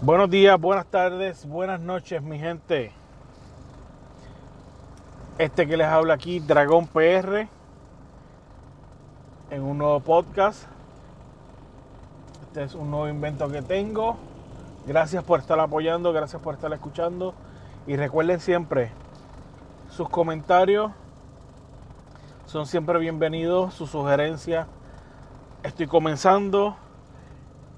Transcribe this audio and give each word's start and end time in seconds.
Buenos 0.00 0.30
días, 0.30 0.58
buenas 0.58 0.86
tardes, 0.86 1.46
buenas 1.46 1.80
noches, 1.80 2.22
mi 2.22 2.38
gente. 2.38 2.92
Este 5.36 5.66
que 5.66 5.76
les 5.76 5.86
habla 5.86 6.14
aquí, 6.14 6.40
Dragón 6.40 6.86
PR, 6.86 7.48
en 9.50 9.62
un 9.62 9.76
nuevo 9.76 10.00
podcast. 10.00 10.64
Este 12.44 12.62
es 12.62 12.74
un 12.74 12.90
nuevo 12.90 13.08
invento 13.08 13.50
que 13.50 13.60
tengo. 13.60 14.16
Gracias 14.86 15.22
por 15.22 15.40
estar 15.40 15.60
apoyando, 15.60 16.14
gracias 16.14 16.40
por 16.40 16.54
estar 16.54 16.72
escuchando. 16.72 17.34
Y 17.86 17.96
recuerden 17.96 18.40
siempre, 18.40 18.92
sus 19.96 20.10
comentarios 20.10 20.92
son 22.44 22.66
siempre 22.66 22.98
bienvenidos, 22.98 23.72
sus 23.72 23.88
sugerencias. 23.88 24.66
Estoy 25.62 25.86
comenzando 25.86 26.76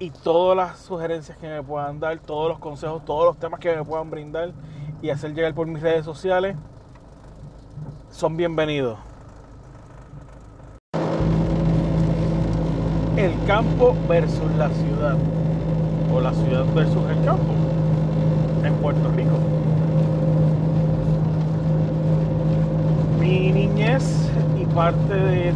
y 0.01 0.11
todas 0.11 0.57
las 0.57 0.79
sugerencias 0.81 1.39
que 1.39 1.47
me 1.47 1.63
puedan 1.63 2.01
dar, 2.01 2.19
todos 2.19 2.49
los 2.49 2.59
consejos, 2.59 3.05
todos 3.05 3.25
los 3.25 3.39
temas 3.39 3.61
que 3.61 3.77
me 3.77 3.85
puedan 3.85 4.11
brindar 4.11 4.51
y 5.01 5.11
hacer 5.11 5.33
llegar 5.33 5.55
por 5.55 5.69
mis 5.69 5.81
redes 5.81 6.05
sociales 6.05 6.57
son 8.11 8.37
bienvenidos. 8.37 8.99
El 13.17 13.33
campo 13.47 13.95
versus 14.09 14.51
la 14.57 14.71
ciudad 14.71 15.17
o 16.13 16.21
la 16.21 16.33
ciudad 16.33 16.65
versus 16.75 17.11
el 17.11 17.25
campo 17.25 17.53
en 18.65 18.75
Puerto 18.75 19.09
Rico. 19.13 19.58
Mi 23.29 23.53
niñez 23.53 24.05
y 24.59 24.65
parte 24.65 25.15
de, 25.15 25.53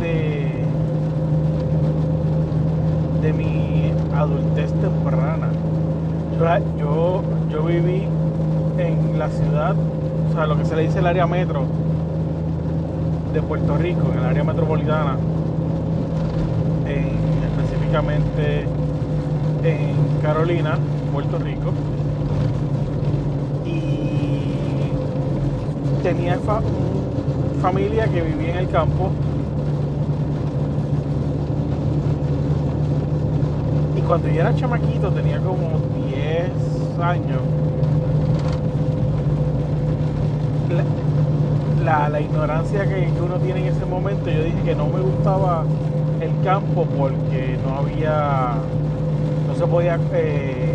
de, 3.23 3.33
mi 3.33 3.91
adultez 4.15 4.71
temprana. 4.75 5.49
Yo, 6.39 6.45
yo, 6.79 7.23
yo, 7.51 7.65
viví 7.65 8.07
en 8.77 9.19
la 9.19 9.31
ciudad, 9.31 9.75
o 9.75 10.35
sea, 10.35 10.47
lo 10.47 10.59
que 10.59 10.67
se 10.67 10.77
le 10.77 10.83
dice 10.83 10.99
el 10.99 11.07
área 11.07 11.27
metro 11.27 11.65
de 13.33 13.41
Puerto 13.41 13.79
Rico, 13.79 14.11
en 14.13 14.19
el 14.19 14.25
área 14.27 14.45
metropolitana, 14.45 15.17
en, 16.85 17.09
específicamente 17.43 18.67
en 19.65 20.21
Carolina, 20.21 20.77
Puerto 21.11 21.39
Rico. 21.39 21.73
Y 23.65 24.91
tenía 26.03 26.37
fa 26.37 26.61
familia 27.63 28.07
que 28.09 28.21
vivía 28.21 28.51
en 28.51 28.59
el 28.59 28.69
campo 28.69 29.11
cuando 34.13 34.29
yo 34.29 34.43
era 34.43 34.55
chamaquito, 34.55 35.11
tenía 35.11 35.39
como 35.39 35.81
10 36.07 36.51
años, 37.01 37.41
la, 41.83 42.11
la, 42.11 42.21
ignorancia 42.21 42.85
que, 42.85 43.07
que, 43.07 43.23
uno 43.23 43.37
tiene 43.37 43.61
en 43.61 43.75
ese 43.75 43.87
momento, 43.87 44.29
yo 44.29 44.45
dije 44.45 44.63
que 44.67 44.75
no 44.75 44.87
me 44.89 45.01
gustaba 45.01 45.65
el 46.21 46.31
campo 46.45 46.87
porque 46.99 47.57
no 47.65 47.79
había, 47.79 48.53
no 49.49 49.55
se 49.57 49.67
podía 49.67 49.99
eh, 50.13 50.75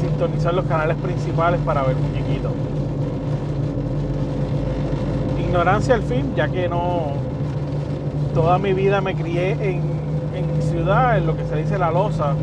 sintonizar 0.00 0.54
los 0.54 0.64
canales 0.64 0.96
principales 0.96 1.60
para 1.66 1.82
ver 1.82 1.96
muñequitos. 1.96 2.52
Ignorancia 5.54 5.94
al 5.94 6.02
fin, 6.02 6.32
ya 6.34 6.48
que 6.48 6.68
no, 6.68 7.12
toda 8.34 8.58
mi 8.58 8.72
vida 8.72 9.00
me 9.00 9.14
crié 9.14 9.52
en, 9.52 9.82
en 10.34 10.62
ciudad, 10.62 11.16
en 11.16 11.28
lo 11.28 11.36
que 11.36 11.44
se 11.44 11.54
dice 11.54 11.78
la 11.78 11.92
losa, 11.92 12.34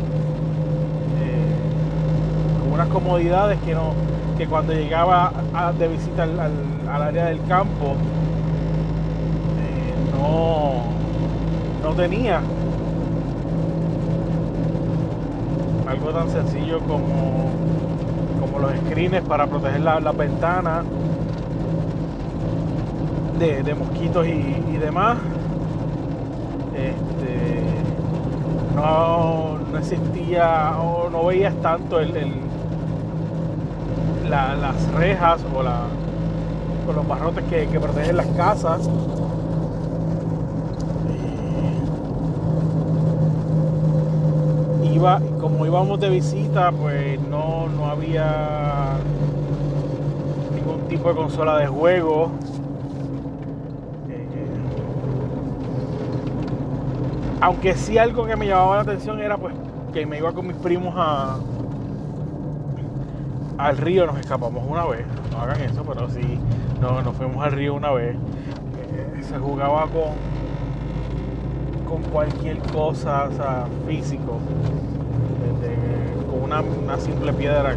unas 2.72 2.88
comodidades 2.88 3.58
que 3.66 3.74
no 3.74 3.92
que 4.38 4.46
cuando 4.46 4.72
llegaba 4.72 5.30
de 5.78 5.88
visita 5.88 6.22
al, 6.22 7.02
área 7.02 7.26
del 7.26 7.44
campo 7.44 7.96
eh, 9.60 9.94
no, 10.16 10.82
no 11.86 11.94
tenía. 11.94 12.40
Algo 15.86 16.10
tan 16.12 16.30
sencillo 16.30 16.78
como, 16.80 17.50
como 18.40 18.58
los 18.58 18.72
screens 18.86 19.20
para 19.28 19.46
proteger 19.46 19.82
las 19.82 20.02
la 20.02 20.12
ventanas 20.12 20.86
de, 23.38 23.74
mosquitos 23.74 24.26
y, 24.26 24.76
demás. 24.78 25.18
Este, 26.74 27.62
no, 28.74 29.58
no, 29.58 29.78
existía 29.78 30.76
o 30.78 31.10
no 31.10 31.26
veías 31.26 31.54
tanto 31.62 32.00
el, 32.00 32.12
las 34.28 34.92
rejas 34.92 35.40
o, 35.54 35.62
la, 35.62 35.82
los 36.94 37.06
barrotes 37.06 37.44
que, 37.44 37.80
protegen 37.80 38.16
las 38.16 38.26
casas. 38.28 38.88
Iba, 44.92 45.20
como 45.40 45.66
íbamos 45.66 46.00
de 46.00 46.10
visita, 46.10 46.70
pues 46.72 47.20
no, 47.28 47.68
no 47.68 47.86
había 47.86 48.96
ningún 50.54 50.88
tipo 50.88 51.08
de 51.08 51.14
consola 51.14 51.58
de 51.58 51.66
juego. 51.66 52.30
Eh, 54.10 54.26
aunque 57.42 57.74
sí 57.74 57.98
algo 57.98 58.24
que 58.24 58.36
me 58.36 58.46
llamaba 58.46 58.76
la 58.76 58.82
atención 58.82 59.20
era 59.20 59.36
pues 59.36 59.52
que 59.92 60.06
me 60.06 60.18
iba 60.18 60.32
con 60.32 60.46
mis 60.46 60.56
primos 60.56 60.94
a, 60.96 61.38
al 63.58 63.76
río 63.76 64.06
nos 64.06 64.16
escapamos 64.18 64.64
una 64.66 64.86
vez, 64.86 65.04
no 65.32 65.40
hagan 65.40 65.60
eso, 65.60 65.82
pero 65.82 66.08
sí, 66.08 66.38
no, 66.80 67.02
nos 67.02 67.16
fuimos 67.16 67.44
al 67.44 67.52
río 67.52 67.74
una 67.74 67.90
vez. 67.90 68.14
Eh, 68.14 69.22
se 69.22 69.38
jugaba 69.38 69.82
con, 69.82 70.14
con 71.88 72.02
cualquier 72.10 72.58
cosa, 72.58 73.24
o 73.24 73.32
sea, 73.32 73.66
físico, 73.88 74.38
con 76.30 76.42
una, 76.44 76.98
simple 76.98 77.32
piedra 77.32 77.74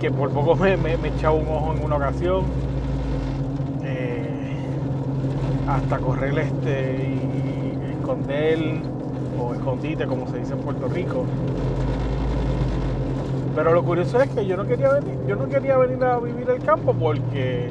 que, 0.00 0.10
por 0.10 0.30
poco 0.30 0.54
me, 0.54 0.94
echaba 1.08 1.34
un 1.34 1.48
ojo 1.48 1.74
en 1.74 1.82
una 1.82 1.96
ocasión. 1.96 2.44
Eh, 3.82 4.28
hasta 5.66 5.98
correr 5.98 6.38
este 6.38 7.14
y 7.20 7.53
esconder 8.04 8.82
o 9.40 9.54
escondite 9.54 10.06
como 10.06 10.28
se 10.28 10.38
dice 10.38 10.52
en 10.52 10.58
Puerto 10.60 10.88
Rico 10.88 11.24
pero 13.54 13.72
lo 13.72 13.84
curioso 13.84 14.20
es 14.20 14.28
que 14.30 14.44
yo 14.46 14.56
no 14.56 14.66
quería 14.66 14.90
venir, 14.90 15.16
yo 15.26 15.36
no 15.36 15.48
quería 15.48 15.78
venir 15.78 16.02
a 16.02 16.18
vivir 16.18 16.50
el 16.50 16.62
campo 16.62 16.92
porque 16.92 17.70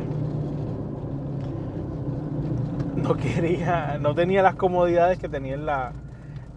no 2.95 3.15
quería, 3.17 3.97
no 3.99 4.15
tenía 4.15 4.41
las 4.41 4.55
comodidades 4.55 5.19
que 5.19 5.27
tenía 5.27 5.55
en 5.55 5.65
la, 5.65 5.91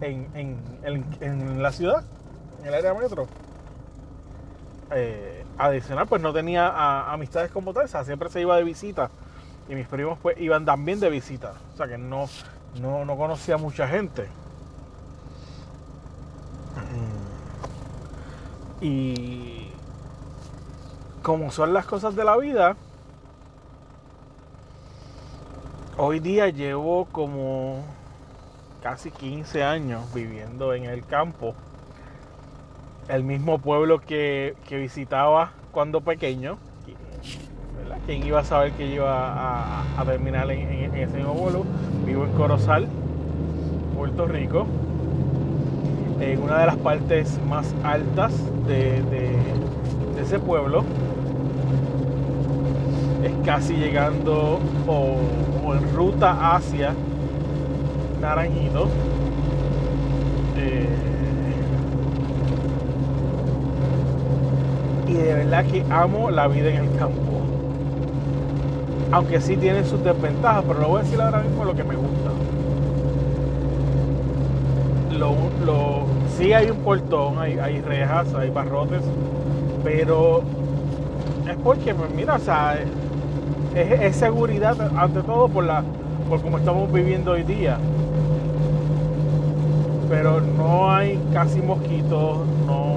en, 0.00 1.60
la 1.60 1.72
ciudad, 1.72 2.04
en 2.60 2.66
el 2.68 2.74
área 2.74 2.94
metro. 2.94 3.26
Eh, 4.92 5.44
adicional, 5.58 6.06
pues 6.06 6.22
no 6.22 6.32
tenía 6.32 7.12
amistades 7.12 7.50
como 7.50 7.72
tal, 7.72 7.86
o 7.92 8.04
siempre 8.04 8.28
se 8.28 8.40
iba 8.40 8.56
de 8.56 8.62
visita 8.62 9.10
y 9.68 9.74
mis 9.74 9.88
primos 9.88 10.18
pues 10.22 10.40
iban 10.40 10.64
también 10.64 11.00
de 11.00 11.10
visita, 11.10 11.54
o 11.74 11.76
sea 11.76 11.88
que 11.88 11.98
no, 11.98 12.28
no, 12.80 13.04
no 13.04 13.16
conocía 13.16 13.56
mucha 13.56 13.86
gente. 13.88 14.28
Y 18.80 19.72
como 21.22 21.50
son 21.50 21.72
las 21.72 21.86
cosas 21.86 22.14
de 22.14 22.24
la 22.24 22.36
vida, 22.36 22.76
hoy 25.96 26.20
día 26.20 26.48
llevo 26.50 27.06
como 27.06 27.82
casi 28.82 29.10
15 29.10 29.64
años 29.64 30.12
viviendo 30.14 30.74
en 30.74 30.84
el 30.84 31.04
campo. 31.04 31.54
El 33.08 33.24
mismo 33.24 33.58
pueblo 33.58 34.00
que, 34.00 34.54
visitaba 34.70 35.52
cuando 35.72 36.02
pequeño. 36.02 36.58
¿Quién 38.04 38.26
iba 38.26 38.40
a 38.40 38.44
saber 38.44 38.72
que 38.72 38.86
iba 38.86 39.98
a, 39.98 40.04
terminar 40.04 40.50
en, 40.50 40.94
ese 40.94 41.16
mismo 41.16 41.34
pueblo? 41.34 41.64
Vivo 42.04 42.24
en 42.24 42.32
Corozal, 42.32 42.86
Puerto 43.96 44.26
Rico 44.26 44.66
en 46.20 46.42
una 46.42 46.60
de 46.60 46.66
las 46.66 46.76
partes 46.76 47.38
más 47.48 47.74
altas 47.84 48.32
de, 48.66 49.02
ese 50.20 50.38
pueblo. 50.38 50.84
Es 53.22 53.32
casi 53.44 53.74
llegando 53.74 54.58
o, 54.86 55.74
en 55.74 55.94
ruta 55.94 56.54
hacia 56.54 56.94
Naranjito. 58.20 58.88
Eh, 60.56 60.86
y 65.06 65.12
de 65.12 65.34
verdad 65.34 65.64
que 65.66 65.84
amo 65.90 66.30
la 66.30 66.48
vida 66.48 66.70
en 66.70 66.84
el 66.84 66.98
campo. 66.98 67.35
Aunque 69.12 69.40
sí 69.40 69.56
tiene 69.56 69.84
sus 69.84 70.02
desventajas, 70.02 70.64
pero 70.66 70.80
lo 70.80 70.88
voy 70.88 71.00
a 71.00 71.02
decir 71.04 71.20
ahora 71.20 71.40
mismo 71.40 71.64
lo 71.64 71.74
que 71.74 71.84
me 71.84 71.94
gusta. 71.94 72.30
Lo, 75.16 75.34
lo, 75.64 76.06
sí 76.36 76.52
hay 76.52 76.70
un 76.70 76.78
portón, 76.78 77.38
hay, 77.38 77.58
hay 77.58 77.80
rejas, 77.80 78.34
hay 78.34 78.50
barrotes, 78.50 79.02
pero 79.82 80.42
es 81.48 81.56
porque, 81.62 81.94
pues, 81.94 82.10
mira, 82.14 82.34
o 82.34 82.38
sea, 82.38 82.76
es, 83.74 84.16
seguridad 84.16 84.76
ante 84.96 85.22
todo 85.22 85.48
por 85.48 85.64
la 85.64 85.84
por 86.28 86.40
como 86.42 86.58
estamos 86.58 86.92
viviendo 86.92 87.32
hoy 87.32 87.44
día. 87.44 87.78
Pero 90.08 90.40
no 90.40 90.90
hay 90.90 91.20
casi 91.32 91.60
mosquitos, 91.60 92.38
no 92.66 92.96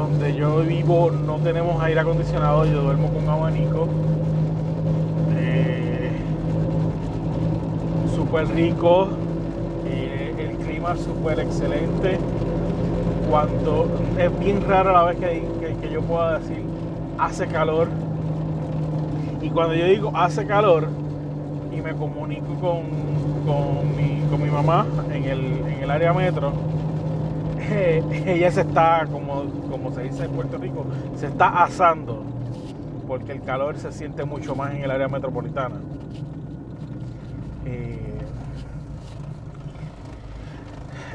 donde 0.00 0.34
yo 0.34 0.58
vivo 0.58 1.10
no 1.10 1.36
tenemos 1.36 1.82
aire 1.82 2.00
acondicionado, 2.00 2.66
yo 2.66 2.82
duermo 2.82 3.08
con 3.08 3.28
abanico. 3.28 3.88
Eh, 5.38 6.10
súper 8.14 8.48
rico, 8.48 9.08
eh, 9.86 10.34
el 10.38 10.66
clima 10.66 10.96
súper 10.96 11.40
excelente. 11.40 12.18
Cuando 13.30 13.88
es 14.18 14.38
bien 14.38 14.62
raro 14.68 14.92
la 14.92 15.02
vez 15.04 15.16
que, 15.18 15.76
que 15.80 15.90
yo 15.90 16.02
pueda 16.02 16.38
decir 16.38 16.62
hace 17.18 17.46
calor. 17.46 17.88
Y 19.40 19.48
cuando 19.50 19.74
yo 19.74 19.86
digo 19.86 20.12
hace 20.14 20.46
calor 20.46 20.88
y 21.72 21.80
me 21.80 21.94
comunico 21.94 22.54
con, 22.60 22.82
con, 23.46 23.96
mi, 23.96 24.20
con 24.28 24.42
mi 24.42 24.50
mamá 24.50 24.86
en 25.12 25.24
el, 25.24 25.40
en 25.40 25.82
el 25.82 25.90
área 25.90 26.12
metro, 26.12 26.52
ella 28.26 28.50
se 28.50 28.60
está, 28.62 29.06
como, 29.10 29.44
como 29.70 29.92
se 29.92 30.02
dice 30.02 30.24
en 30.24 30.32
Puerto 30.32 30.58
Rico, 30.58 30.86
se 31.16 31.26
está 31.26 31.62
asando 31.64 32.24
porque 33.06 33.32
el 33.32 33.42
calor 33.42 33.78
se 33.78 33.92
siente 33.92 34.24
mucho 34.24 34.54
más 34.54 34.74
en 34.74 34.82
el 34.82 34.90
área 34.90 35.08
metropolitana. 35.08 35.76
Eh, 37.64 38.18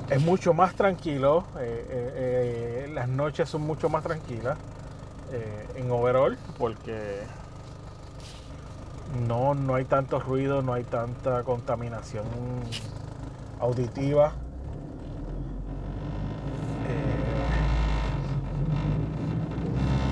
es 0.10 0.22
mucho 0.22 0.54
más 0.54 0.74
tranquilo, 0.76 1.46
eh, 1.60 1.86
eh, 1.90 2.92
las 2.94 3.08
noches 3.08 3.50
son 3.50 3.62
mucho 3.62 3.90
más 3.90 4.04
tranquilas 4.04 4.58
en 5.76 5.90
overall 5.90 6.38
porque 6.58 7.22
no, 9.26 9.54
no 9.54 9.76
hay 9.76 9.86
tanto 9.86 10.20
ruido, 10.20 10.62
no 10.62 10.74
hay 10.74 10.84
tanta 10.84 11.44
contaminación 11.44 12.26
auditiva. 13.62 14.34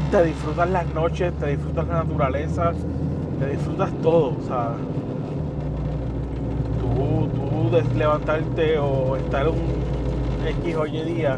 Te 0.10 0.24
disfrutas 0.24 0.70
las 0.70 0.88
noches, 0.94 1.32
te 1.40 1.48
disfrutas 1.48 1.88
la 1.88 2.04
naturaleza, 2.04 2.72
te 3.40 3.50
disfrutas 3.52 3.92
todo. 4.02 4.36
O 4.38 4.42
sea, 4.42 4.72
tú, 6.80 7.28
tú 7.28 7.98
levantarte 7.98 8.80
o 8.80 9.16
estar 9.18 9.48
un 9.48 9.58
X 10.64 10.76
o 10.76 10.88
Y 10.88 11.02
día, 11.04 11.38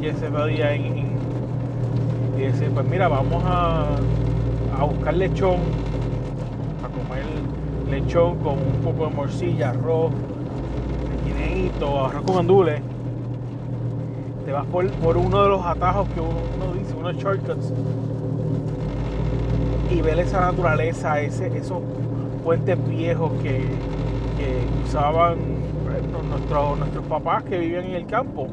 y 0.00 0.10
Z 0.12 0.46
día 0.46 0.74
en, 0.74 1.16
y 2.36 2.42
decir, 2.42 2.70
pues 2.74 2.86
mira, 2.86 3.08
vamos 3.08 3.42
a, 3.46 3.86
a 4.78 4.84
buscar 4.84 5.14
lechón, 5.14 5.60
a 6.84 6.88
comer 6.88 7.24
lechón 7.90 8.38
con 8.38 8.54
un 8.54 8.80
poco 8.84 9.08
de 9.08 9.14
morcilla, 9.14 9.70
arroz, 9.70 10.12
guineito, 11.24 12.06
arroz 12.06 12.22
con 12.22 12.38
andules 12.38 12.82
te 14.44 14.52
vas 14.52 14.66
por, 14.66 15.16
uno 15.16 15.42
de 15.44 15.48
los 15.48 15.64
atajos 15.64 16.08
que 16.08 16.20
uno, 16.20 16.69
unos 17.00 17.16
shortcuts, 17.16 17.72
y 19.90 20.00
ver 20.02 20.20
esa 20.20 20.40
naturaleza, 20.40 21.20
ese, 21.20 21.46
esos 21.56 21.82
puentes 22.44 22.78
viejos 22.88 23.32
que, 23.42 23.90
usaban 24.84 25.36
nuestros, 26.28 26.78
nuestros 26.78 27.06
papás 27.06 27.44
que 27.44 27.58
vivían 27.58 27.84
en 27.84 27.94
el 27.94 28.06
campo. 28.06 28.48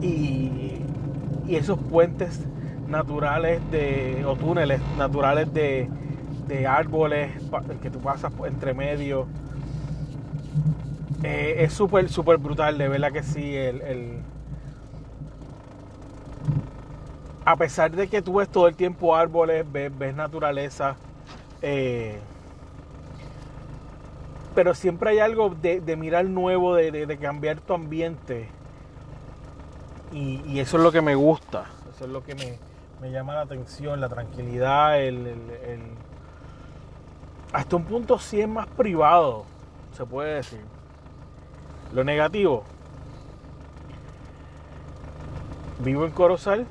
Y, 0.00 0.82
esos 1.48 1.78
puentes 1.78 2.46
naturales 2.86 3.60
de, 3.72 4.24
o 4.24 4.36
túneles 4.36 4.80
naturales 4.96 5.52
de, 5.52 5.88
de 6.46 6.66
árboles 6.68 7.30
que 7.82 7.90
tú 7.90 7.98
pasas 7.98 8.32
entre 8.46 8.72
medio 8.72 9.26
eh, 11.22 11.56
es 11.58 11.72
súper, 11.72 12.08
súper 12.08 12.38
brutal, 12.38 12.78
de 12.78 12.88
verdad 12.88 13.12
que 13.12 13.22
sí. 13.22 13.54
El, 13.54 14.22
A 17.50 17.56
pesar 17.56 17.90
de 17.90 18.06
que 18.06 18.22
tú 18.22 18.34
ves 18.34 18.48
todo 18.48 18.68
el 18.68 18.76
tiempo 18.76 19.16
árboles, 19.16 19.66
ves, 19.72 20.14
naturaleza, 20.14 20.94
eh, 21.62 22.16
pero 24.54 24.72
siempre 24.72 25.10
hay 25.10 25.18
algo 25.18 25.50
de, 25.50 25.96
mirar 25.96 26.26
nuevo, 26.26 26.76
de, 26.76 27.18
cambiar 27.20 27.60
tu 27.60 27.74
ambiente. 27.74 28.48
Y, 30.12 30.60
eso 30.60 30.76
es 30.76 30.82
lo 30.84 30.92
que 30.92 31.00
me 31.00 31.16
gusta, 31.16 31.64
eso 31.92 32.04
es 32.04 32.10
lo 32.12 32.22
que 32.22 32.36
me, 32.36 33.10
llama 33.10 33.34
la 33.34 33.40
atención, 33.40 34.00
la 34.00 34.08
tranquilidad, 34.08 35.02
el, 35.02 35.34
hasta 37.52 37.74
un 37.74 37.82
punto 37.82 38.20
sí 38.20 38.40
es 38.40 38.48
más 38.48 38.68
privado, 38.68 39.44
se 39.96 40.06
puede 40.06 40.34
decir. 40.34 40.60
Lo 41.92 42.04
negativo. 42.04 42.62
Vivo 45.80 46.04
en 46.06 46.12
Corozal. 46.12 46.68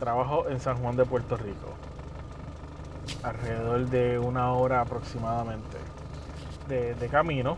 Trabajo 0.00 0.48
en 0.48 0.58
San 0.58 0.78
Juan 0.78 0.96
de 0.96 1.04
Puerto 1.04 1.36
Rico. 1.36 1.68
Alrededor 3.22 3.86
de 3.86 4.18
una 4.18 4.52
hora 4.52 4.80
aproximadamente 4.80 5.76
de, 6.68 7.08
camino. 7.08 7.56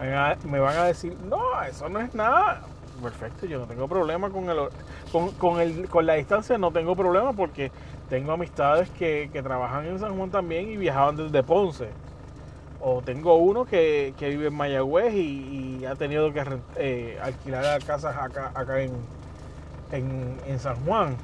Me 0.00 0.58
van 0.58 0.76
a 0.76 0.84
decir, 0.84 1.16
no, 1.28 1.62
eso 1.62 1.88
no 1.88 2.00
es 2.00 2.14
nada. 2.14 2.62
Perfecto, 3.02 3.46
yo 3.46 3.58
no 3.58 3.66
tengo 3.66 3.86
problema 3.86 4.30
con 4.30 4.48
el, 4.48 4.56
con, 5.38 5.60
el, 5.60 5.88
con 5.88 6.06
la 6.06 6.14
distancia, 6.14 6.56
no 6.58 6.70
tengo 6.70 6.96
problema 6.96 7.32
porque 7.32 7.70
tengo 8.08 8.32
amistades 8.32 8.88
que, 8.90 9.30
que 9.32 9.42
trabajan 9.42 9.86
en 9.86 9.98
San 9.98 10.16
Juan 10.16 10.30
también 10.30 10.70
y 10.70 10.76
viajaban 10.76 11.16
desde 11.16 11.42
Ponce 11.42 11.90
o 12.86 13.00
tengo 13.00 13.36
uno 13.36 13.64
que, 13.64 14.14
vive 14.20 14.48
en 14.48 14.54
Mayagüez 14.54 15.14
y, 15.14 15.86
ha 15.86 15.96
tenido 15.96 16.32
que 16.34 16.44
eh, 16.76 17.18
alquilar 17.22 17.82
casas 17.82 18.14
acá, 18.14 18.52
acá 18.54 18.82
en, 18.82 18.92
en, 19.94 20.58
San 20.58 20.76
Juan. 20.84 21.16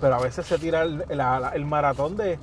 Pero 0.00 0.14
a 0.14 0.20
veces 0.20 0.46
se 0.46 0.58
tira 0.58 0.82
el, 0.82 1.64
maratón 1.64 2.16
de, 2.16 2.38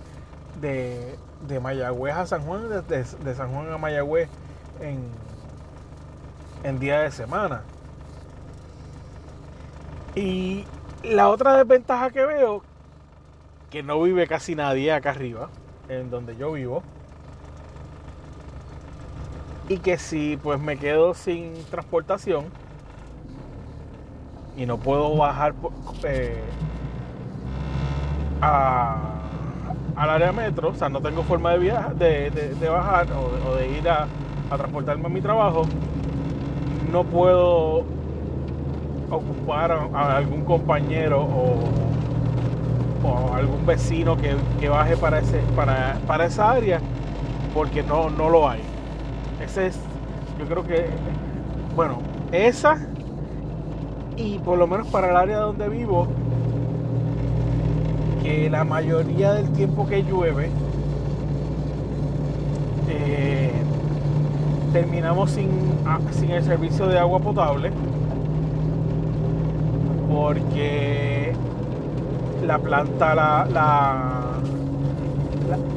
de, 0.62 1.60
Mayagüez 1.60 2.16
a 2.16 2.25
San 2.25 2.42
Juan, 2.42 2.70
de, 2.70 2.82
de 2.82 3.36
San 3.36 3.54
Juan 3.54 3.72
a 3.72 3.78
Mayagüez 3.78 4.30
en, 4.82 5.00
en 6.64 6.80
día 6.80 7.02
de 7.02 7.12
semana. 7.12 7.62
Y 10.16 10.66
la 11.04 11.30
otra 11.30 11.58
desventaja 11.58 12.10
que 12.10 12.25
veo, 12.25 12.64
que 13.70 13.84
no 13.84 14.02
vive 14.02 14.28
casi 14.28 14.56
nadie 14.56 14.92
acá 14.92 15.12
arriba, 15.12 15.50
en 15.88 16.10
donde 16.10 16.36
yo 16.36 16.52
vivo. 16.52 16.84
Y 19.70 19.78
que 19.78 19.98
si 19.98 20.38
pues 20.38 20.60
me 20.60 20.78
quedo 20.78 21.14
sin 21.14 21.54
transportación 21.66 22.46
y 24.58 24.66
no 24.66 24.78
puedo 24.78 25.16
bajar 25.16 25.54
eh, 26.04 26.42
al 28.42 30.10
área 30.10 30.32
metro, 30.32 30.70
o 30.70 30.76
sea, 30.76 30.90
no 30.90 31.02
tengo 31.02 31.24
forma 31.24 31.52
de, 31.52 31.60
viajar, 31.60 31.96
de, 31.96 32.70
bajar 32.70 33.08
o, 33.14 33.56
de 33.56 33.78
ir 33.78 33.90
a, 33.90 34.08
a 34.50 34.58
transportarme 34.58 35.06
a 35.06 35.10
mi 35.10 35.22
trabajo, 35.22 35.64
no 36.92 37.04
puedo 37.04 37.84
ocupar 39.10 39.72
a 39.72 40.18
algún 40.18 40.44
compañero 40.44 41.22
o 41.22 41.86
o 43.06 43.34
algún 43.34 43.66
vecino 43.66 44.18
que, 44.18 44.70
baje 44.70 44.98
para, 44.98 45.20
ese, 45.20 45.40
para, 45.56 45.98
para, 46.08 46.26
esa 46.26 46.52
área, 46.52 46.80
porque 47.54 47.84
no, 47.84 48.10
no 48.10 48.30
lo 48.30 48.50
hay. 48.50 48.62
Ese 49.44 49.68
es, 49.68 49.80
yo 50.40 50.46
creo 50.46 50.64
que, 50.64 50.88
bueno, 51.76 52.00
esa 52.32 52.78
y 54.18 54.40
por 54.40 54.58
lo 54.58 54.68
menos 54.68 54.88
para 54.88 55.10
el 55.12 55.18
área 55.18 55.38
donde 55.38 55.70
vivo, 55.70 56.08
que 58.24 58.50
la 58.50 58.64
mayoría 58.64 59.34
del 59.34 59.50
tiempo 59.52 59.86
que 59.88 60.04
llueve, 60.04 60.50
eh, 62.90 63.52
terminamos 64.74 65.32
sin, 65.32 65.50
sin 66.12 66.32
el 66.32 66.44
servicio 66.44 66.88
de 66.88 67.00
agua 67.00 67.20
potable 67.20 67.72
porque 70.16 71.34
la 72.46 72.58
planta 72.58 73.16
la, 73.16 73.48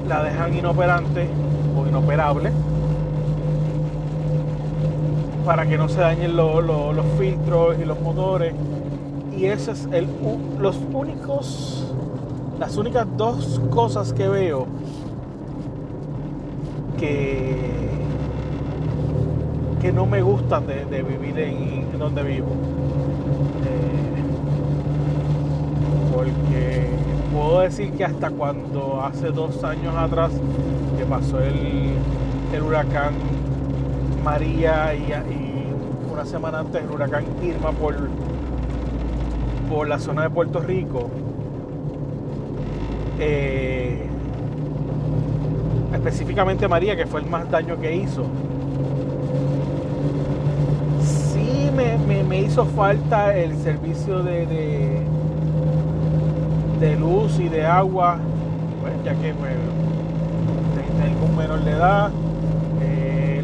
la, 0.09 0.23
dejan 0.23 0.57
inoperante 0.57 1.29
o 1.77 1.87
inoperable 1.87 2.53
para 5.49 5.67
que 5.67 5.79
no 5.79 5.89
se 5.89 6.01
dañen 6.01 6.37
lo- 6.37 6.61
lo- 6.61 6.93
los 6.93 7.07
filtros 7.19 7.77
y 7.81 7.87
los 7.87 7.99
motores. 8.03 8.53
Y 9.35 9.47
ese 9.47 9.71
es 9.71 9.89
el, 9.93 10.07
los 10.61 10.79
únicos, 10.93 11.91
las 12.61 12.77
únicas 12.77 13.07
dos 13.17 13.59
cosas 13.71 14.13
que 14.13 14.29
veo 14.29 14.67
que, 16.99 17.71
que 19.81 19.91
no 19.91 20.05
me 20.05 20.21
gustan 20.21 20.67
de, 20.67 21.03
vivir 21.03 21.39
en, 21.39 21.87
en 21.95 21.99
donde 21.99 22.23
vivo. 22.25 22.49
Eh, 23.65 24.23
porque 26.15 26.91
puedo 27.35 27.61
decir 27.61 27.93
que 27.93 28.05
hasta 28.05 28.29
cuando 28.29 29.01
hace 29.03 29.31
dos 29.31 29.65
años 29.65 29.95
atrás 29.97 30.31
que 30.99 31.07
pasó 31.07 31.41
el, 31.41 31.93
el 32.53 32.63
huracán 32.63 33.15
María 34.29 34.95
y, 34.95 35.11
una 36.13 36.23
semana 36.27 36.59
antes 36.59 36.83
el 36.83 36.91
huracán 36.91 37.25
Irma 37.43 37.73
por, 37.73 37.97
por 39.71 39.89
la 39.89 39.99
zona 39.99 40.25
de 40.25 40.29
Puerto 40.31 40.61
Rico, 40.61 41.09
eh, 43.19 44.07
específicamente 45.95 46.69
María, 46.69 46.95
que 46.95 47.07
fue 47.07 47.21
el 47.23 47.27
más 47.31 47.51
daño 47.51 47.81
que 47.81 47.97
hizo, 47.97 48.25
sí 51.03 51.71
me, 51.75 51.97
me- 51.97 52.23
me 52.23 52.41
hizo 52.43 52.67
falta 52.67 53.35
el 53.35 53.57
servicio 53.57 54.23
de, 54.23 54.45
de, 56.81 56.97
luz 56.97 57.41
y 57.41 57.49
de 57.49 57.65
agua, 57.65 58.19
pues, 58.83 58.93
ya 59.07 59.15
que 59.15 59.33
pues, 59.33 59.53
te- 60.75 61.03
tengo 61.03 61.25
un 61.25 61.35
menor 61.37 61.61
de 61.65 61.71
edad, 61.71 62.11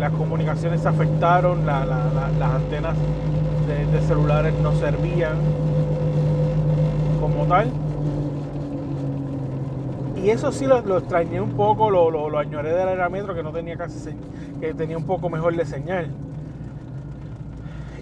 las 0.04 0.12
comunicaciones 0.12 0.82
se 0.82 0.88
afectaron, 0.88 1.64
la- 1.64 1.86
la- 1.86 2.10
la- 2.12 2.28
las 2.38 2.50
antenas 2.56 2.94
de, 3.66 4.02
celulares 4.02 4.52
no 4.62 4.72
servían 4.72 5.38
como 7.18 7.46
tal. 7.46 7.70
Y 10.22 10.28
eso 10.28 10.52
sí 10.52 10.66
lo, 10.66 10.98
extrañé 10.98 11.40
un 11.40 11.52
poco, 11.52 11.88
lo, 11.88 12.38
añoré 12.38 12.74
del 12.74 12.90
era 12.90 13.08
metro 13.08 13.34
que 13.34 13.42
no 13.42 13.50
tenía 13.50 13.78
casi 13.78 14.10
que 14.60 14.74
tenía 14.74 14.98
un 14.98 15.06
poco 15.06 15.30
mejor 15.30 15.56
de 15.56 15.64
señal. 15.64 16.10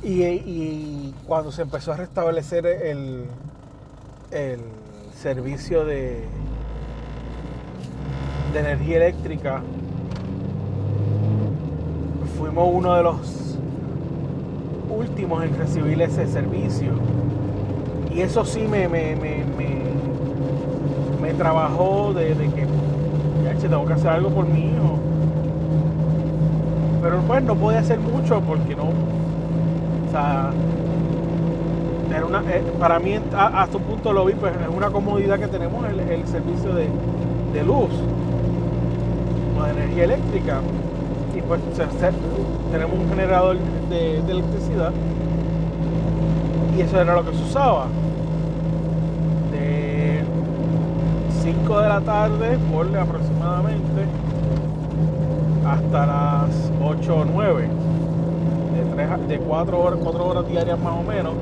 Y, 0.03 0.25
y 0.25 1.15
cuando 1.29 1.53
se 1.53 1.63
empezó 1.63 1.93
a 1.93 1.99
restablecer 1.99 2.67
el, 2.67 3.27
el 4.33 4.59
servicio 5.15 5.85
de, 5.85 6.25
de 8.53 8.59
energía 8.59 8.97
eléctrica, 8.97 9.63
fuimos 12.43 12.69
uno 12.73 12.95
de 12.97 13.03
los 13.05 13.57
últimos 14.91 15.45
en 15.45 15.57
recibir 15.57 16.03
ese 16.03 16.27
servicio. 16.27 16.91
Y 18.13 18.21
eso 18.21 18.45
sí 18.45 18.67
me, 18.69 18.89
me, 18.89 19.15
me, 19.15 19.45
me, 21.23 21.33
trabajó 21.35 22.13
de, 22.13 22.35
de 22.35 22.49
que 22.49 22.67
ya 23.45 23.57
che, 23.59 23.69
tengo 23.69 23.87
que 23.87 23.93
hacer 23.93 24.09
algo 24.09 24.31
por 24.31 24.45
mi 24.47 24.67
hijo. 24.67 24.99
Pero 27.01 27.21
pues 27.29 27.45
no 27.45 27.55
podía 27.55 27.79
hacer 27.79 28.01
mucho 28.01 28.41
porque 28.41 28.75
no. 28.75 28.87
O 28.89 30.11
sea, 30.11 30.51
era 32.11 32.27
una, 32.27 32.41
eh, 32.41 32.63
para 32.81 32.99
mí 32.99 33.21
hasta 33.35 33.77
un 33.77 33.85
punto 33.85 34.13
lo 34.13 34.25
vi, 34.25 34.35
pues 34.35 34.53
es 34.53 34.77
una 34.77 34.91
comodidad 34.91 35.39
que 35.39 35.47
tenemos 35.47 35.89
el, 35.89 36.01
el 36.01 36.27
servicio 36.27 36.75
de, 36.75 36.89
de 37.55 37.63
luz 37.63 37.93
o 39.57 39.63
de 39.63 39.71
energía 39.71 40.05
eléctrica. 40.05 40.61
Pues 41.53 41.61
tenemos 42.71 42.99
un 42.99 43.09
generador 43.11 43.59
de, 43.91 44.23
de 44.23 44.33
electricidad 44.33 44.91
y 46.75 46.81
eso 46.81 46.99
era 46.99 47.15
lo 47.15 47.27
que 47.27 47.37
se 47.37 47.43
usaba. 47.43 47.89
De 49.53 50.23
5 51.43 51.79
de 51.81 51.89
la 51.91 52.01
tarde, 52.01 52.57
por 52.73 52.87
aproximadamente, 52.97 54.07
hasta 55.69 56.07
las 56.07 56.73
8 56.83 57.17
o 57.17 57.25
9. 57.27 57.63
De, 58.75 58.95
tres 58.95 59.11
a- 59.11 59.19
de 59.19 59.39
4 59.39 59.79
horas, 59.79 59.99
4 60.03 60.27
horas 60.27 60.49
diarias 60.49 60.79
más 60.81 60.95
o 60.95 61.03
menos. 61.03 61.35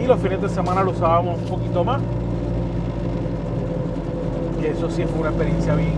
Y 0.00 0.06
los 0.06 0.20
fines 0.20 0.40
de 0.42 0.48
semana 0.48 0.84
lo 0.84 0.92
usábamos 0.92 1.40
un 1.40 1.48
poquito 1.48 1.82
más. 1.82 2.00
Que 4.60 4.70
eso 4.70 4.88
sí 4.90 5.02
fue 5.02 5.22
una 5.22 5.30
experiencia 5.30 5.74
bien, 5.74 5.94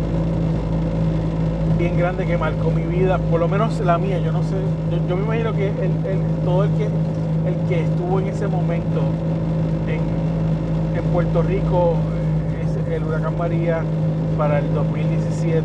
bien 1.79 1.97
grande 1.99 2.27
que 2.27 2.39
marcó 2.39 2.71
mi 2.71 2.83
vida, 2.83 3.19
por 3.19 3.41
lo 3.41 3.49
menos 3.49 3.79
la 3.81 3.99
mía, 3.99 4.19
yo 4.19 4.33
no 4.33 4.43
sé, 4.43 4.57
yo, 5.09 5.17
me 5.17 5.25
imagino 5.25 5.53
que 5.53 5.69
el, 5.69 6.07
el- 6.07 6.45
todo 6.45 6.65
el 6.65 6.71
que, 6.73 6.85
el 6.85 7.55
que 7.69 7.85
estuvo 7.85 8.19
en 8.21 8.29
ese 8.29 8.47
momento 8.49 9.01
en, 9.87 10.97
en 10.99 11.05
Puerto 11.13 11.43
Rico, 11.43 11.95
ese- 12.65 12.97
el 12.97 13.05
huracán 13.05 13.37
María 13.37 13.83
para 14.39 14.59
el 14.61 14.73
2017, 14.75 15.63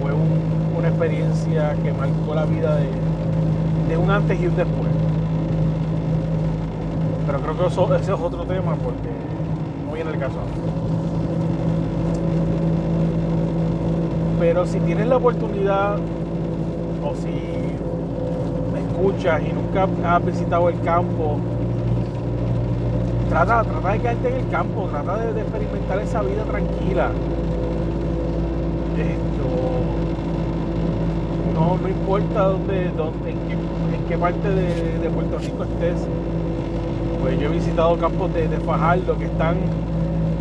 fue 0.00 0.12
un- 0.12 0.78
una 0.78 0.88
experiencia 0.88 1.74
que 1.82 1.92
marcó 1.92 2.34
la 2.34 2.44
vida 2.46 2.76
de, 2.76 2.88
de 3.88 3.96
un 3.96 4.10
antes 4.10 4.40
y 4.40 4.46
un 4.46 4.56
después. 4.56 4.88
Pero 7.26 7.40
creo 7.40 7.58
que 7.58 7.66
eso, 7.66 7.94
ese 7.96 8.12
es 8.14 8.20
otro 8.20 8.44
tema 8.44 8.74
porque 8.76 9.10
no 9.86 9.92
viene 9.94 10.10
el 10.12 10.18
caso. 10.18 10.36
Pero 14.38 14.66
si 14.66 14.78
tienes 14.80 15.06
la 15.06 15.16
oportunidad 15.16 15.96
o 17.02 17.14
si 17.14 17.30
me 18.72 18.80
escuchas 18.80 19.40
y 19.42 19.52
nunca 19.52 19.88
has 20.14 20.24
visitado 20.24 20.68
el 20.68 20.78
campo, 20.82 21.38
trata, 23.30 23.64
trata 23.64 23.92
de 23.92 23.98
quedarte 23.98 24.28
en 24.28 24.34
el 24.34 24.48
campo, 24.50 24.88
trata 24.90 25.16
de, 25.32 25.40
experimentar 25.40 26.00
esa 26.00 26.20
vida 26.20 26.44
tranquila. 26.44 27.10
Esto, 28.98 29.48
no, 31.54 31.78
no 31.78 31.88
importa 31.88 32.42
dónde, 32.42 32.90
dónde 32.90 33.30
en, 33.30 33.38
qué, 33.48 33.54
en 33.54 34.04
qué 34.06 34.18
parte 34.18 34.50
de, 34.50 34.98
de 34.98 35.10
Puerto 35.10 35.38
Rico 35.38 35.64
estés. 35.64 36.06
Pues 37.22 37.40
yo 37.40 37.48
he 37.48 37.52
visitado 37.52 37.96
campos 37.96 38.34
de, 38.34 38.48
de 38.48 38.58
Fajardo 38.58 39.16
que 39.16 39.24
están 39.24 39.56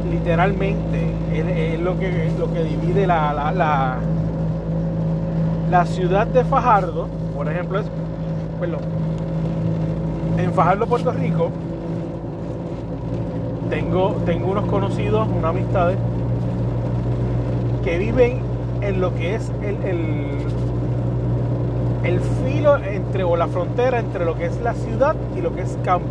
literalmente 0.10 1.12
es, 1.34 1.80
lo 1.80 1.98
que 2.00 2.32
lo 2.38 2.52
que 2.52 2.64
divide 2.64 3.08
la, 3.08 3.34
la, 3.34 3.52
la, 3.52 3.98
la 5.70 5.86
ciudad 5.86 6.28
de 6.28 6.44
Fajardo, 6.44 7.08
por 7.36 7.50
ejemplo, 7.50 7.80
es 7.80 7.86
perdón, 8.60 8.82
en 10.38 10.54
Fajardo, 10.54 10.86
Puerto 10.88 11.12
Rico, 11.12 11.50
tengo, 13.70 14.16
tengo 14.26 14.52
unos 14.52 14.66
conocidos, 14.66 15.28
unas 15.28 15.52
amistades, 15.52 15.98
que 17.84 17.98
viven 17.98 18.42
en 18.82 19.02
lo 19.02 19.14
que 19.16 19.36
es 19.36 19.52
el, 19.62 19.76
el, 19.84 20.38
el 22.04 22.20
filo 22.20 22.78
entre, 22.78 23.24
o 23.24 23.36
la 23.36 23.48
frontera 23.48 24.00
entre 24.00 24.26
lo 24.26 24.36
que 24.36 24.46
es 24.46 24.60
la 24.62 24.74
ciudad 24.74 25.16
y 25.36 25.42
lo 25.42 25.54
que 25.56 25.62
es 25.62 25.78
campo. 25.84 26.08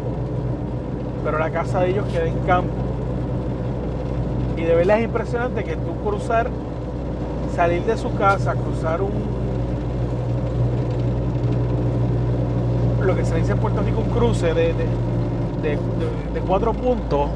Pero 1.25 1.39
la 1.39 1.51
casa 1.51 1.81
de 1.81 1.91
ellos 1.91 2.07
queda 2.13 2.27
en 2.27 2.39
campo. 2.41 2.84
Y 4.57 4.63
de 4.63 4.75
verdad 4.75 4.99
es 4.99 5.05
impresionante 5.05 5.65
que 5.65 5.77
tú 5.77 5.95
cruzar, 6.05 6.49
salir 7.55 7.83
de 7.85 7.97
su 7.97 8.15
casa, 8.15 8.55
cruzar 8.55 9.03
un. 9.03 9.35
lo 13.05 13.15
que 13.15 13.25
se 13.25 13.37
dice 13.37 13.53
en 13.53 13.59
Puerto 13.59 13.83
Rico 13.83 14.01
un 14.01 14.09
cruce 14.09 14.55
de, 14.55 14.73
de, 14.73 16.41
cuatro 16.47 16.73
puntos. 16.73 17.29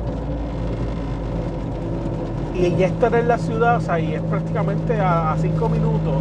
Y 2.55 2.75
ya 2.77 2.87
estar 2.87 3.15
en 3.15 3.29
la 3.29 3.39
ciudad, 3.39 3.77
o 3.77 3.81
sea, 3.81 4.01
y 4.01 4.15
es 4.15 4.23
prácticamente 4.23 4.99
a, 5.01 5.37
cinco 5.41 5.69
minutos 5.69 6.15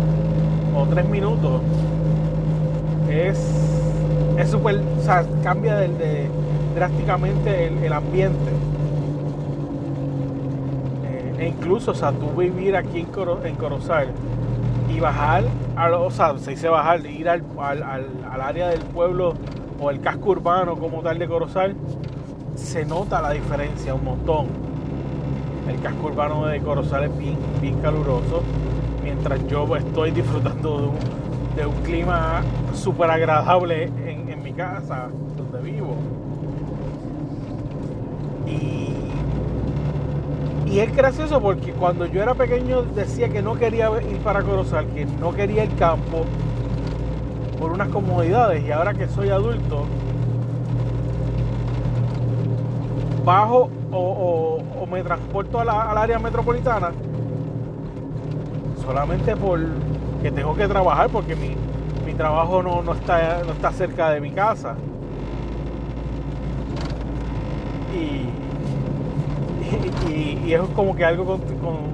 o 0.75 0.85
tres 0.85 1.07
minutos. 1.07 1.61
Es 3.09 3.39
es 4.37 4.49
súper, 4.51 4.81
o 4.99 5.03
sea, 5.03 5.25
cambia 5.43 5.75
drásticamente 6.75 7.67
el 7.67 7.91
ambiente. 7.91 8.51
E 11.39 11.47
incluso, 11.47 11.91
o 11.91 11.95
sea, 11.95 12.11
tú 12.11 12.29
vivir 12.37 12.75
aquí 12.75 12.99
en, 13.01 13.05
Coro- 13.07 13.43
en 13.45 13.55
Corozal 13.55 14.07
y 14.89 14.99
bajar, 14.99 15.43
a 15.75 15.91
o 15.95 16.09
sea, 16.09 16.37
se 16.37 16.51
dice 16.51 16.67
bajar, 16.69 17.05
ir 17.05 17.29
al, 17.29 17.43
al- 17.59 17.83
al- 17.83 18.07
al 18.31 18.41
área 18.41 18.69
del 18.69 18.79
pueblo 18.81 19.33
o 19.79 19.91
el 19.91 19.99
casco 20.01 20.31
urbano 20.31 20.75
como 20.77 21.01
tal 21.01 21.19
de 21.19 21.27
Corozal, 21.27 21.75
se 22.55 22.85
nota 22.85 23.21
la 23.21 23.31
diferencia 23.31 23.93
un 23.93 24.03
montón. 24.03 24.47
El 25.69 25.79
casco 25.81 26.07
urbano 26.07 26.47
de 26.47 26.59
Corozal 26.61 27.03
es 27.03 27.17
bien, 27.17 27.37
bien 27.61 27.79
caluroso, 27.81 28.41
mientras 29.03 29.45
yo 29.47 29.75
estoy 29.75 30.11
disfrutando 30.11 30.77
de 30.79 30.87
un, 30.87 31.55
de 31.55 31.65
un 31.67 31.75
clima 31.83 32.41
súper 32.73 33.11
agradable 33.11 33.83
en, 34.07 34.29
en 34.29 34.41
mi 34.41 34.53
casa, 34.53 35.09
donde 35.37 35.69
vivo. 35.71 35.95
Y, 38.47 38.89
y 40.77 40.79
es 40.79 40.95
gracioso 40.95 41.41
porque 41.41 41.71
cuando 41.71 42.05
yo 42.05 42.21
era 42.21 42.35
pequeño 42.35 42.83
decía 42.83 43.29
que 43.29 43.41
no 43.41 43.55
quería 43.55 43.89
ir 43.99 44.19
para 44.19 44.43
Corozal, 44.43 44.85
que 44.93 45.05
no 45.05 45.33
quería 45.33 45.63
el 45.63 45.75
campo. 45.75 46.23
por 47.57 47.71
unas 47.71 47.87
comodidades 47.89 48.63
y 48.63 48.71
ahora 48.71 48.93
que 48.93 49.07
soy 49.07 49.29
adulto, 49.29 49.85
bajo 53.25 53.71
o, 53.91 54.61
me 54.91 55.01
transporto 55.01 55.59
al 55.59 55.97
área 55.97 56.19
metropolitana 56.19 56.91
solamente 58.85 59.35
por 59.35 59.59
que 60.21 60.31
tengo 60.31 60.55
que 60.55 60.67
trabajar 60.67 61.09
porque 61.09 61.35
mi, 61.35 61.57
trabajo 62.13 62.61
no, 62.61 62.93
está, 62.93 63.41
no 63.45 63.53
está 63.53 63.71
cerca 63.71 64.11
de 64.11 64.21
mi 64.21 64.31
casa. 64.31 64.75
Y, 67.95 68.36
y, 70.09 70.53
es 70.53 70.61
como 70.75 70.95
que 70.95 71.05
algo 71.05 71.39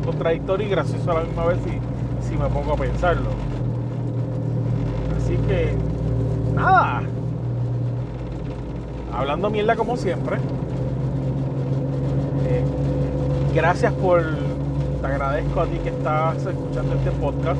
contradictorio 0.06 0.68
y 0.68 0.70
gracioso 0.70 1.12
a 1.12 1.16
la 1.16 1.22
misma 1.22 1.46
vez 1.46 1.58
si, 1.64 2.28
si 2.30 2.38
me 2.38 2.48
pongo 2.48 2.74
a 2.74 2.78
pensarlo. 2.78 3.30
Así 5.18 5.36
que, 5.48 5.74
nada. 6.56 7.04
Hablando 9.14 9.50
mierda 9.50 9.76
como 9.76 9.98
siempre. 9.98 10.38
Eh, 12.46 12.64
gracias 13.54 13.94
por. 13.94 14.24
Te 15.02 15.08
agradezco 15.08 15.62
a 15.62 15.66
ti 15.66 15.78
que 15.80 15.90
estás 15.90 16.38
escuchando 16.46 16.96
este 16.96 17.12
podcast. 17.12 17.60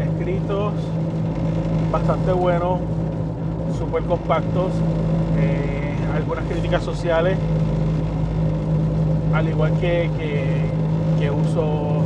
escritos 0.00 0.72
bastante 1.92 2.32
buenos, 2.32 2.80
súper 3.78 4.02
compactos, 4.02 4.72
eh, 5.38 5.94
algunas 6.16 6.44
críticas 6.46 6.82
sociales 6.82 7.38
al 9.34 9.48
igual 9.48 9.72
que, 9.80 10.08
que, 11.18 11.30
uso 11.30 12.02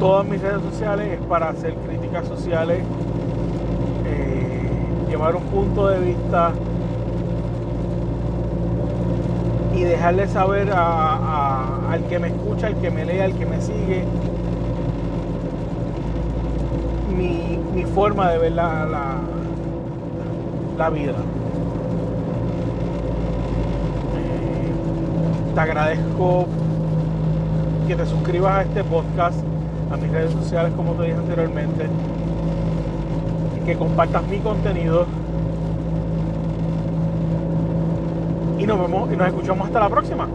todas 0.00 0.26
mis 0.26 0.40
redes 0.40 0.62
sociales, 0.72 1.12
es 1.12 1.20
para 1.26 1.50
hacer 1.50 1.75
sociales, 2.24 2.82
eh, 4.06 4.70
llevar 5.08 5.36
un 5.36 5.42
punto 5.44 5.88
de 5.88 6.00
vista 6.00 6.52
y 9.74 9.82
dejarle 9.82 10.26
saber 10.28 10.72
al 10.72 12.02
que 12.08 12.18
me 12.18 12.28
escucha, 12.28 12.68
al 12.68 12.76
que 12.76 12.90
me 12.90 13.04
lee, 13.04 13.20
al 13.20 13.34
que 13.34 13.46
me 13.46 13.60
sigue, 13.60 14.04
mi, 17.16 17.84
forma 17.94 18.30
de 18.30 18.38
ver 18.38 18.52
la, 18.52 18.86
la 20.76 20.90
vida. 20.90 21.14
te 25.56 25.62
agradezco 25.62 26.44
que 27.88 27.96
te 27.96 28.04
suscribas 28.04 28.56
a 28.56 28.62
este 28.62 28.84
podcast, 28.84 29.38
a 29.90 29.96
mis 29.96 30.10
redes 30.10 30.32
sociales 30.32 30.72
como 30.76 30.92
te 30.94 31.04
dije 31.04 31.16
anteriormente, 31.16 31.86
y 33.56 33.64
que 33.64 33.76
compartas 33.76 34.26
mi 34.26 34.38
contenido. 34.38 35.06
Y 38.58 38.66
nos 38.66 38.80
vemos 38.80 39.12
y 39.12 39.16
nos 39.16 39.28
escuchamos 39.28 39.66
hasta 39.66 39.80
la 39.80 39.88
próxima. 39.88 40.28